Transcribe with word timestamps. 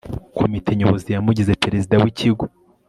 komite 0.37 0.69
nyobozi 0.75 1.07
yamugize 1.11 1.53
perezida 1.63 1.95
w'ikigo 2.01 2.45